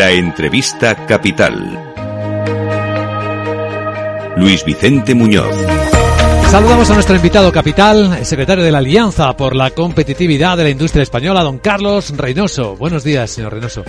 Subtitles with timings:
[0.00, 1.92] La entrevista capital.
[4.38, 5.54] Luis Vicente Muñoz.
[6.50, 10.70] Saludamos a nuestro invitado capital, el secretario de la Alianza por la Competitividad de la
[10.70, 12.76] Industria Española, don Carlos Reynoso.
[12.76, 13.84] Buenos días, señor Reynoso.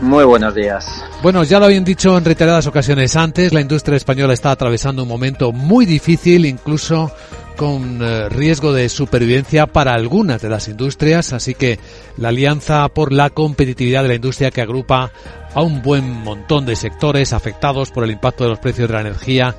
[0.00, 1.04] Muy buenos días.
[1.22, 5.08] Bueno, ya lo habían dicho en reiteradas ocasiones antes, la industria española está atravesando un
[5.10, 7.12] momento muy difícil, incluso
[7.56, 11.78] con eh, riesgo de supervivencia para algunas de las industrias, así que
[12.16, 15.12] la Alianza por la Competitividad de la Industria que agrupa
[15.54, 19.00] a un buen montón de sectores afectados por el impacto de los precios de la
[19.00, 19.54] energía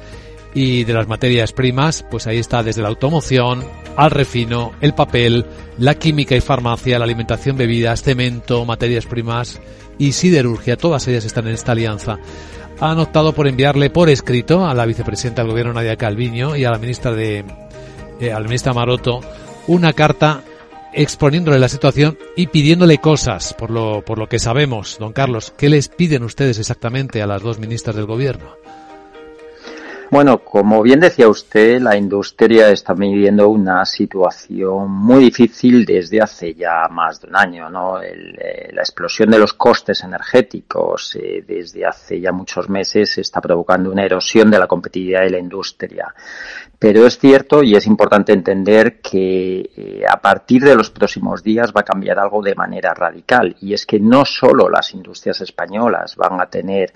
[0.54, 3.64] y de las materias primas, pues ahí está desde la automoción,
[3.96, 5.46] al refino, el papel,
[5.78, 9.60] la química y farmacia, la alimentación, bebidas, cemento, materias primas
[9.98, 12.20] y siderurgia, todas ellas están en esta alianza.
[12.80, 16.72] Han optado por enviarle por escrito a la vicepresidenta del gobierno Nadia Calviño y a
[16.72, 17.46] la ministra de
[18.20, 19.22] eh, a la ministra Maroto
[19.68, 20.44] una carta
[20.94, 25.54] exponiéndole la situación y pidiéndole cosas, por lo, por lo que sabemos, don Carlos.
[25.58, 28.56] ¿Qué les piden ustedes exactamente a las dos ministras del gobierno?
[30.14, 36.54] Bueno, como bien decía usted, la industria está viviendo una situación muy difícil desde hace
[36.54, 38.00] ya más de un año, ¿no?
[38.00, 43.90] Eh, la explosión de los costes energéticos eh, desde hace ya muchos meses está provocando
[43.90, 46.14] una erosión de la competitividad de la industria.
[46.78, 51.74] Pero es cierto y es importante entender que eh, a partir de los próximos días
[51.76, 56.16] va a cambiar algo de manera radical y es que no solo las industrias españolas
[56.16, 56.94] van a tener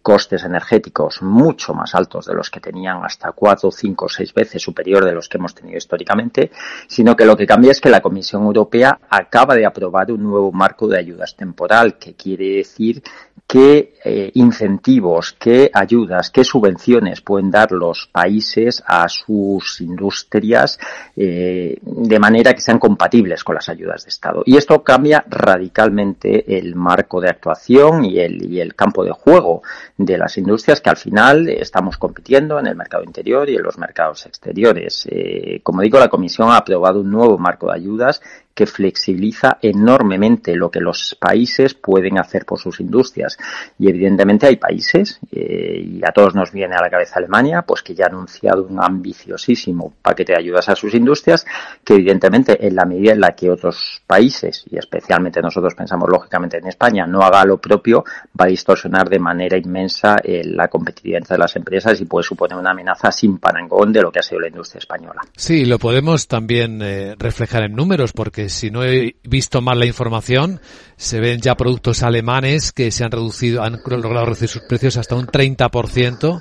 [0.00, 5.04] costes energéticos mucho más altos de los que tenían hasta cuatro, cinco, seis veces superior
[5.04, 6.50] de los que hemos tenido históricamente,
[6.86, 10.52] sino que lo que cambia es que la Comisión Europea acaba de aprobar un nuevo
[10.52, 13.02] marco de ayudas temporal, que quiere decir
[13.46, 20.78] qué eh, incentivos, qué ayudas, qué subvenciones pueden dar los países a sus industrias
[21.14, 24.42] eh, de manera que sean compatibles con las ayudas de Estado.
[24.46, 29.62] Y esto cambia radicalmente el marco de actuación y el, y el campo de juego
[29.96, 32.15] de las industrias que al final estamos compitiendo
[32.58, 35.06] en el mercado interior y en los mercados exteriores.
[35.10, 38.20] Eh, como digo, la Comisión ha aprobado un nuevo marco de ayudas
[38.56, 43.36] que flexibiliza enormemente lo que los países pueden hacer por sus industrias.
[43.78, 47.82] Y evidentemente hay países, eh, y a todos nos viene a la cabeza Alemania, pues
[47.82, 51.44] que ya ha anunciado un ambiciosísimo paquete de ayudas a sus industrias,
[51.84, 56.56] que evidentemente en la medida en la que otros países, y especialmente nosotros pensamos lógicamente
[56.56, 58.06] en España, no haga lo propio,
[58.40, 62.56] va a distorsionar de manera inmensa eh, la competitividad de las empresas y puede suponer
[62.56, 65.20] una amenaza sin parangón de lo que ha sido la industria española.
[65.36, 69.86] Sí, lo podemos también eh, reflejar en números, porque si no he visto mal la
[69.86, 70.60] información,
[70.96, 75.14] se ven ya productos alemanes que se han reducido, han logrado reducir sus precios hasta
[75.14, 76.40] un 30%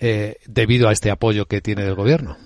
[0.00, 2.36] eh, debido a este apoyo que tiene del gobierno.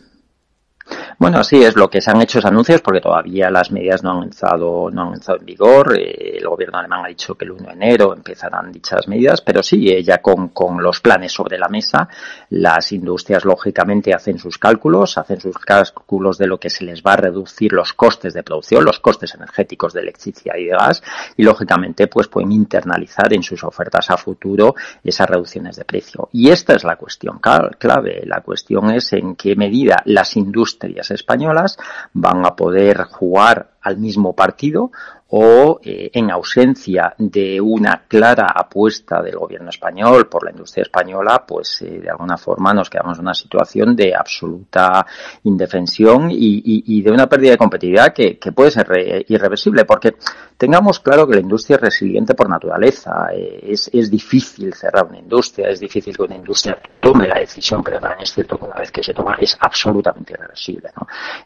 [1.18, 4.22] Bueno, sí, es lo que se han hecho anuncios porque todavía las medidas no han
[4.22, 5.98] entrado, no han entrado en vigor.
[5.98, 9.60] Eh, el gobierno alemán ha dicho que el 1 de enero empezarán dichas medidas, pero
[9.60, 12.08] sí, eh, ya con, con los planes sobre la mesa,
[12.50, 17.14] las industrias lógicamente hacen sus cálculos, hacen sus cálculos de lo que se les va
[17.14, 21.02] a reducir los costes de producción, los costes energéticos de electricidad y de gas,
[21.36, 26.28] y lógicamente pues pueden internalizar en sus ofertas a futuro esas reducciones de precio.
[26.32, 28.22] Y esta es la cuestión clave.
[28.24, 31.78] La cuestión es en qué medida las industrias españolas
[32.12, 34.90] van a poder jugar al mismo partido
[35.30, 41.44] o eh, en ausencia de una clara apuesta del gobierno español por la industria española,
[41.46, 45.04] pues eh, de alguna forma nos quedamos en una situación de absoluta
[45.44, 48.86] indefensión y, de una pérdida de competitividad que, puede ser
[49.28, 50.14] irreversible, porque
[50.56, 55.68] tengamos claro que la industria es resiliente por naturaleza, eh, es, difícil cerrar una industria,
[55.68, 58.90] es difícil que una industria tome la decisión, pero también es cierto que una vez
[58.90, 60.90] que se toma es absolutamente irreversible.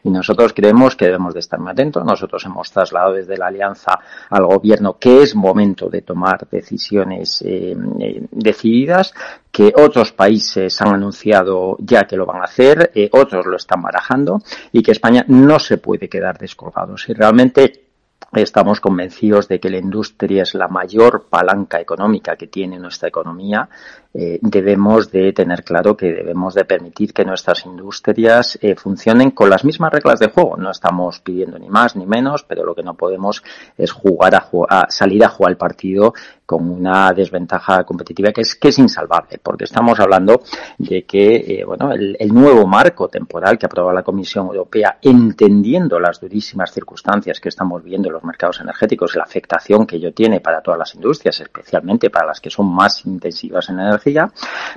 [0.03, 3.99] Y nosotros creemos que debemos de estar muy atentos, nosotros hemos trasladado desde la Alianza
[4.29, 9.13] al gobierno que es momento de tomar decisiones eh, eh, decididas,
[9.51, 13.81] que otros países han anunciado ya que lo van a hacer, eh, otros lo están
[13.81, 14.41] barajando
[14.71, 16.97] y que España no se puede quedar descolgado.
[16.97, 17.83] Si realmente
[18.31, 23.69] Estamos convencidos de que la industria es la mayor palanca económica que tiene nuestra economía.
[24.15, 29.49] Eh, debemos de tener claro que debemos de permitir que nuestras industrias eh, funcionen con
[29.49, 30.55] las mismas reglas de juego.
[30.55, 33.43] No estamos pidiendo ni más ni menos, pero lo que no podemos
[33.75, 36.13] es jugar a, a salir a jugar el partido
[36.45, 40.41] con una desventaja competitiva que es que es insalvable, porque estamos hablando
[40.77, 45.99] de que eh, bueno el, el, nuevo marco temporal que aprobó la Comisión Europea, entendiendo
[45.99, 50.41] las durísimas circunstancias que estamos viendo en los mercados energéticos, la afectación que ello tiene
[50.41, 54.02] para todas las industrias, especialmente para las que son más intensivas en energía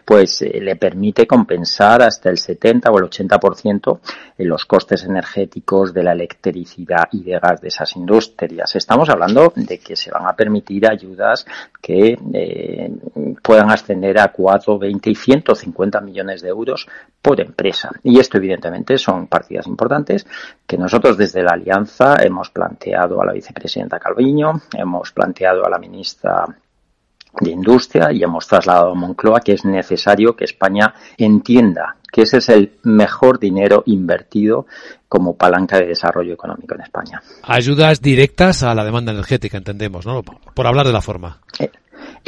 [0.05, 4.01] pues eh, le permite compensar hasta el 70 o el 80%
[4.39, 8.75] en los costes energéticos de la electricidad y de gas de esas industrias.
[8.77, 11.47] Estamos hablando de que se van a permitir ayudas
[11.81, 12.91] que eh,
[13.43, 16.87] puedan ascender a 4, 20 y 150 millones de euros
[17.23, 17.91] por empresa.
[18.03, 20.27] Y esto, evidentemente, son partidas importantes
[20.67, 25.79] que nosotros desde la Alianza hemos planteado a la vicepresidenta Calviño, hemos planteado a la
[25.79, 26.47] ministra
[27.41, 32.39] de Industria y hemos trasladado a Moncloa que es necesario que España entienda que ese
[32.39, 34.67] es el mejor dinero invertido
[35.09, 37.23] como palanca de desarrollo económico en España.
[37.43, 40.23] Ayudas directas a la demanda energética, entendemos, ¿no?
[40.23, 41.41] Por hablar de la forma.
[41.59, 41.71] Eh,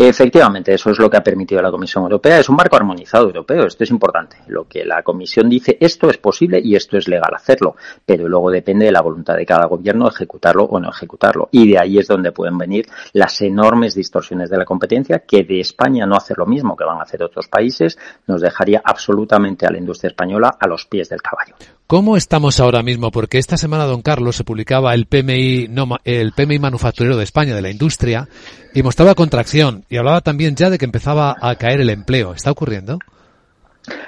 [0.00, 2.39] Efectivamente, eso es lo que ha permitido la Comisión Europea.
[2.39, 3.67] Es un marco armonizado europeo.
[3.67, 4.37] Esto es importante.
[4.47, 7.75] Lo que la Comisión dice, esto es posible y esto es legal hacerlo.
[8.06, 11.49] Pero luego depende de la voluntad de cada gobierno ejecutarlo o no ejecutarlo.
[11.50, 15.59] Y de ahí es donde pueden venir las enormes distorsiones de la competencia que de
[15.59, 17.99] España no hacer lo mismo que van a hacer otros países
[18.29, 21.56] nos dejaría absolutamente a la industria española a los pies del caballo.
[21.89, 23.11] ¿Cómo estamos ahora mismo?
[23.11, 27.55] Porque esta semana, don Carlos, se publicaba el PMI, no, el PMI manufacturero de España,
[27.55, 28.29] de la industria,
[28.75, 29.85] y mostraba contracción.
[29.88, 32.32] Y hablaba también ya de que empezaba a caer el empleo.
[32.35, 32.99] ¿Está ocurriendo?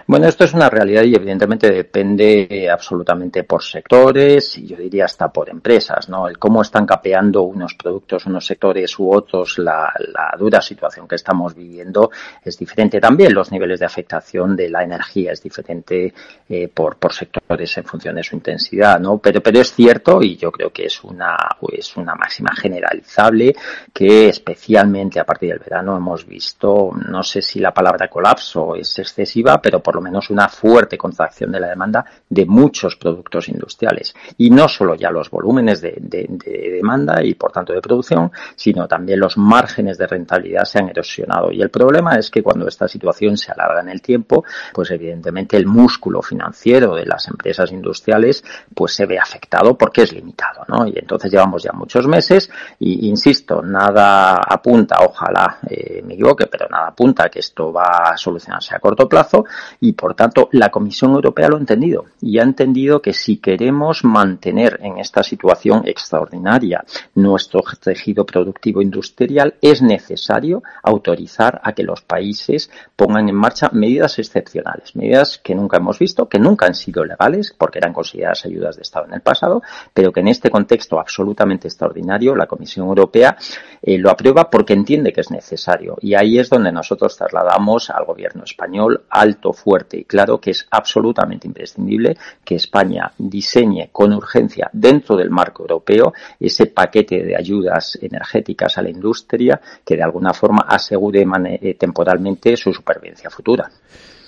[0.06, 5.28] Bueno, esto es una realidad y evidentemente depende absolutamente por sectores y yo diría hasta
[5.28, 6.28] por empresas, ¿no?
[6.28, 9.92] El cómo están capeando unos productos, unos sectores u otros, la,
[10.38, 12.10] dura situación que estamos viviendo
[12.44, 13.00] es diferente.
[13.00, 16.12] También los niveles de afectación de la energía es diferente
[16.48, 19.18] eh, por, por sectores en función de su intensidad, ¿no?
[19.18, 21.36] Pero, pero es cierto y yo creo que es una,
[21.72, 23.54] es una máxima generalizable
[23.92, 28.98] que especialmente a partir del verano hemos visto, no sé si la palabra colapso es
[28.98, 34.14] excesiva, pero por lo menos una fuerte contracción de la demanda de muchos productos industriales.
[34.38, 39.20] Y no solo ya los volúmenes de, demanda y por tanto de producción, sino también
[39.20, 41.50] los márgenes de rentabilidad se han erosionado.
[41.52, 45.56] Y el problema es que cuando esta situación se alarga en el tiempo, pues evidentemente
[45.56, 48.44] el músculo financiero de las empresas industriales
[48.74, 50.86] pues se ve afectado porque es limitado, ¿no?
[50.86, 56.66] Y entonces llevamos ya muchos meses y insisto, nada apunta, ojalá eh, me equivoque, pero
[56.68, 59.44] nada apunta que esto va a solucionarse a corto plazo
[59.80, 64.04] y por tanto la Comisión Europea lo ha entendido y ha entendido que si queremos
[64.04, 66.84] mantener en esta situación extraordinaria
[67.14, 74.18] nuestro tejido productivo industrial es necesario autorizar a que los países pongan en marcha medidas
[74.18, 78.76] excepcionales, medidas que nunca hemos visto, que nunca han sido legales porque eran consideradas ayudas
[78.76, 79.62] de Estado en el pasado,
[79.94, 83.36] pero que en este contexto absolutamente extraordinario la Comisión Europea
[83.82, 85.96] eh, lo aprueba porque entiende que es necesario.
[86.00, 90.66] Y ahí es donde nosotros trasladamos al gobierno español alto fuerte y claro que es
[90.68, 97.96] absolutamente imprescindible que España diseñe con urgencia dentro del marco europeo ese paquete de ayudas
[98.02, 103.70] energéticas a la industria que de alguna forma asegure eh, temporalmente su supervivencia futura.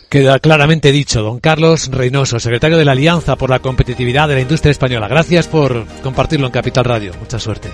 [0.08, 4.42] Queda claramente dicho, don Carlos Reynoso, secretario de la Alianza por la Competitividad de la
[4.42, 5.08] Industria Española.
[5.08, 7.12] Gracias por compartirlo en Capital Radio.
[7.18, 7.68] Mucha suerte.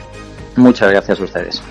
[0.56, 1.62] Muchas gracias a ustedes.